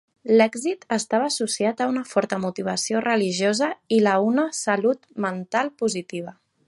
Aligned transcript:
L'èxit 0.39 0.85
estava 0.95 1.27
associat 1.31 1.83
a 1.83 1.87
una 1.91 2.03
forta 2.13 2.39
motivació 2.45 3.03
religiosa 3.07 3.69
i 3.99 4.01
la 4.09 4.17
una 4.31 4.47
salut 4.63 5.07
mental 5.27 5.71
positiva. 5.85 6.35